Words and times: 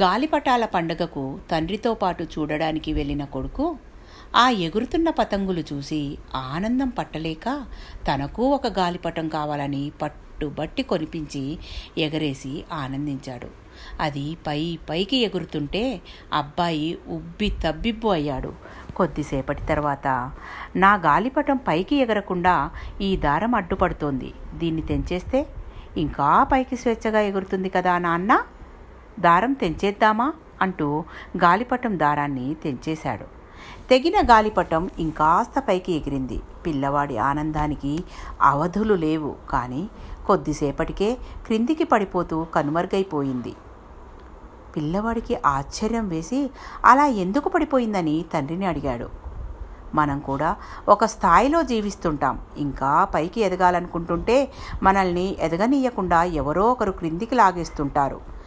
గాలిపటాల 0.00 0.64
పండగకు 0.64 1.38
తండ్రితో 1.50 1.94
పాటు 1.94 2.22
చూడడానికి 2.24 2.92
వెళ్ళిన 2.92 3.24
కొడుకు 3.24 3.76
ఆ 4.36 4.48
ఎగురుతున్న 4.48 5.10
పతంగులు 5.10 5.62
చూసి 5.72 6.18
ఆనందం 6.34 6.88
పట్టలేక 6.88 7.66
తనకు 8.08 8.42
ఒక 8.42 8.66
గాలిపటం 8.66 9.28
కావాలని 9.28 9.92
పట్టుబట్టి 10.02 10.82
కొనిపించి 10.82 11.58
ఎగరేసి 11.98 12.64
ఆనందించాడు. 12.72 13.48
అది 14.00 14.36
పై 14.46 14.78
పైకి 14.90 15.16
ఎగురుతుంటే 15.16 16.00
అబ్బాయి 16.32 16.98
ఉబ్బి 17.08 17.48
తబ్బిబ్బు 17.64 18.08
అయ్యాడు. 18.08 18.52
కొద్దిసేపటి 18.96 19.66
తర్వాత 19.66 20.06
నా 20.76 20.94
గాలిపటం 20.94 21.56
పైకి 21.68 21.96
ఎగరకుండా 21.96 22.70
ఈ 23.00 23.16
దారం 23.16 23.54
అడ్డుపడుతోంది. 23.54 24.32
దీన్ని 24.54 24.82
తెంచేస్తే 24.82 25.46
ఇంకా 25.96 26.44
పైకి 26.52 26.76
స్వేచ్ఛగా 26.76 27.20
ఎగురుతుంది 27.20 27.68
కదా 27.68 27.98
నాన్న? 27.98 28.32
దారం 29.18 29.52
తెంచేద్దామా? 29.52 30.32
అంటూ 30.62 31.04
గాలిపటం 31.36 31.98
దారాన్ని 31.98 32.54
తెంచేశాడు. 32.54 33.24
తెగిన 33.88 34.20
గాలిపటం 34.30 34.90
ఇంకాస్త 34.98 35.64
పైకి 35.68 35.92
ఎగిరింది. 35.92 36.40
పిల్లవాడి 36.66 37.18
ఆనందానికి 37.18 38.04
అవధులు 38.42 38.94
లేవు. 38.94 39.36
కానీ 39.50 39.88
కొద్దిసేపటికే 40.26 41.16
క్రిందికి 41.46 41.84
పడిపోతూ 41.84 42.44
కనుమరుగైపోయింది. 42.44 43.54
పిల్లవాడికి 44.76 45.38
ఆశ్చర్యం 45.46 46.08
వేసి 46.08 46.50
అలా 46.84 47.06
ఎందుకు 47.06 47.48
పడిపోయిందని 47.48 48.24
తండ్రిని 48.34 48.66
అడిగాడు. 48.66 49.08
మనం 49.94 50.18
కూడా 50.18 50.56
ఒక 50.88 51.04
స్థాయిలో 51.04 51.62
జీవిస్తుంటాం. 51.62 52.40
ఇంకా 52.56 53.04
పైకి 53.04 53.40
ఎదగాలనుకుంటుంటే 53.40 54.52
మనల్ని 54.82 55.36
ఎదగనీయకుండా 55.40 56.24
ఎవరో 56.24 56.72
ఒకరు 56.72 56.92
క్రిందికి 56.92 57.34
లాగేస్తుంటారు. 57.34 58.37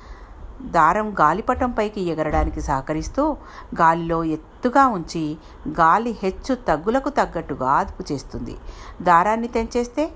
దారం 0.65 1.13
గాలిపటం 1.13 1.71
పైకి 1.71 2.01
ఎగరడానికి 2.01 2.61
సహకరిస్తూ 2.61 3.37
గాలిలో 3.79 4.23
ఎత్తుగా 4.23 4.87
ఉంచి 4.87 5.37
గాలి 5.67 6.11
హెచ్చు 6.23 6.55
తగ్గులకు 6.55 7.09
తగ్గట్టుగా 7.09 7.71
అదుపు 7.71 8.13
చేస్తుంది. 8.13 8.57
దారాన్ని 9.01 9.47
తెంచేస్తే 9.47 10.11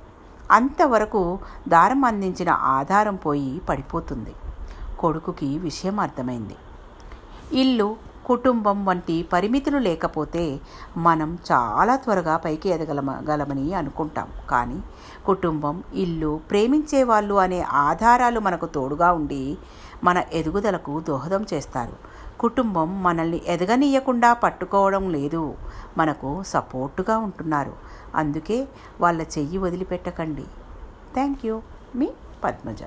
అంతవరకు 0.52 1.40
దారం 1.68 2.06
అందించిన 2.06 2.50
ఆధారం 2.50 3.16
పోయి 3.16 3.62
పడిపోతుంది. 3.70 4.34
కొడుకుకి 5.00 5.58
విషయం 5.58 6.00
అర్థమైంది. 6.00 6.56
ఇల్లు 7.54 7.96
కుటుంబం 8.26 8.86
వంటి 8.86 9.24
పరిమితులు 9.34 9.78
లేకపోతే 9.78 10.60
మనం 10.98 11.38
చాలా 11.52 11.96
త్వరగా 11.96 12.38
పైకి 12.38 12.70
ఎదగలమగలమని 12.70 13.74
అనుకుంటాం. 13.74 14.28
కానీ 14.50 14.80
కుటుంబం 15.26 15.84
ఇల్లు 15.94 16.40
ప్రేమించే 16.50 17.04
వాళ్ళు 17.04 17.34
అనే 17.34 17.62
ఆధారాలు 17.62 18.40
మనకు 18.40 18.66
తోడుగా 18.66 19.12
ఉండి 19.12 19.58
మన 20.04 20.24
ఎదుగుదలకు 20.34 21.00
దోహదం 21.00 21.46
చేస్తారు. 21.54 21.96
కుటుంబం 22.40 23.04
మనల్ని 23.04 23.42
ఎదగనీయకుండా 23.48 24.34
పట్టుకోవడం 24.34 25.10
లేదు. 25.10 25.54
మనకు 25.98 26.44
సపోర్టుగా 26.44 27.18
ఉంటున్నారు. 27.18 27.74
అందుకే 28.16 28.68
వాళ్ళ 29.02 29.22
చెయ్యి 29.22 29.58
వదిలిపెట్టకండి. 29.58 30.46
Thank 31.14 31.46
you. 31.46 31.62
మీ 31.96 32.10
పద్మజ. 32.44 32.84